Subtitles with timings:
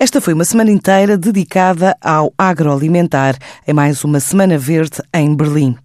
[0.00, 5.76] Esta foi uma semana inteira dedicada ao agroalimentar, em mais uma Semana Verde em Berlim.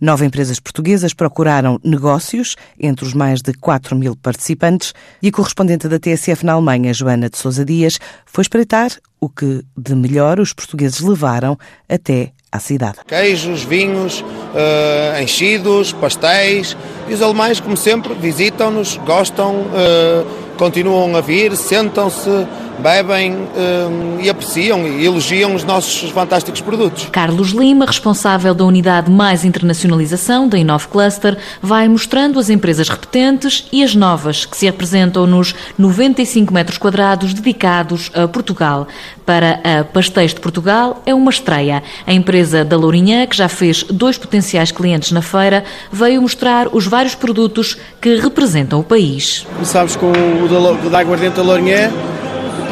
[0.00, 5.86] Nove empresas portuguesas procuraram negócios entre os mais de 4 mil participantes e a correspondente
[5.86, 10.54] da TSF na Alemanha, Joana de Sousa Dias, foi espreitar o que de melhor os
[10.54, 13.00] portugueses levaram até à cidade.
[13.06, 16.74] Queijos, vinhos, uh, enchidos, pastéis.
[17.06, 22.46] E os alemães, como sempre, visitam-nos, gostam, uh, continuam a vir, sentam-se,
[22.78, 27.08] bebem um, e apreciam e elogiam os nossos fantásticos produtos.
[27.10, 33.66] Carlos Lima, responsável da unidade mais internacionalização da Inove Cluster, vai mostrando as empresas repetentes
[33.72, 38.86] e as novas que se apresentam nos 95 metros quadrados dedicados a Portugal.
[39.24, 41.82] Para a Pastéis de Portugal é uma estreia.
[42.06, 46.86] A empresa da Lourinhã, que já fez dois potenciais clientes na feira, veio mostrar os
[46.86, 49.46] vários produtos que representam o país.
[49.54, 51.90] Começámos com o da Aguardente da Lourinhã,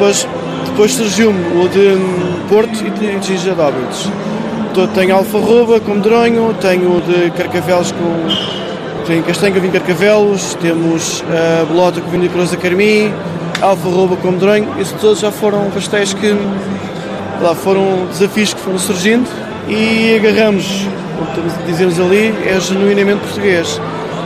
[0.01, 1.95] depois, surgiu-me o de
[2.49, 4.09] Porto e de de Óbidos.
[4.95, 9.05] Tenho alfarroba com medronho, tenho de carcavelos com.
[9.05, 13.13] Tenho castanha vinho carcavelos, temos a bolota com vinho de cruz da carmim,
[13.61, 14.67] alfarroba com medronho.
[14.79, 16.35] Isso todos já foram pastéis que.
[17.39, 19.27] Lá foram desafios que foram surgindo
[19.67, 20.65] e agarramos,
[21.35, 23.79] como dizemos ali, é genuinamente português.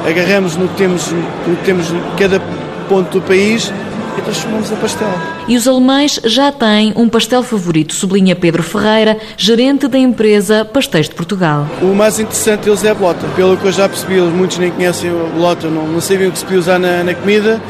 [0.07, 2.41] Agarramos no que temos, no que temos em cada
[2.87, 3.73] ponto do país
[4.17, 5.07] e transformamos a pastel.
[5.47, 11.09] E os alemães já têm um pastel favorito, sublinha Pedro Ferreira, gerente da empresa Pastéis
[11.09, 11.67] de Portugal.
[11.81, 13.27] O mais interessante deles é a bolota.
[13.35, 16.39] Pelo que eu já percebi, muitos nem conhecem a bolota, não, não sabiam o que
[16.39, 17.61] se podia usar na, na comida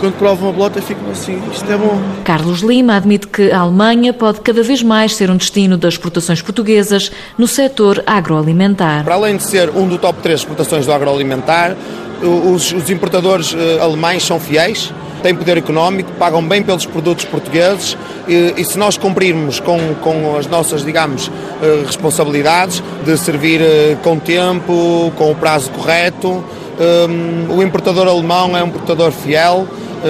[0.00, 2.00] quando provam a bolota ficam assim, isto é bom.
[2.24, 6.40] Carlos Lima admite que a Alemanha pode cada vez mais ser um destino das exportações
[6.40, 9.04] portuguesas no setor agroalimentar.
[9.04, 11.76] Para além de ser um do top 3 exportações do agroalimentar,
[12.22, 17.96] os, os importadores uh, alemães são fiéis têm poder económico, pagam bem pelos produtos portugueses
[18.28, 21.30] e, e se nós cumprirmos com, com as nossas, digamos,
[21.62, 26.44] eh, responsabilidades de servir eh, com tempo, com o prazo correto,
[26.80, 29.66] um, o importador alemão é um importador fiel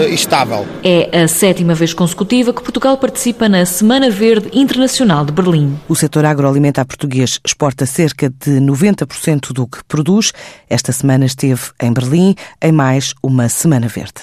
[0.08, 0.64] e estável.
[0.84, 5.76] É a sétima vez consecutiva que Portugal participa na Semana Verde Internacional de Berlim.
[5.88, 10.32] O setor agroalimentar português exporta cerca de 90% do que produz.
[10.68, 14.22] Esta semana esteve em Berlim em mais uma Semana Verde.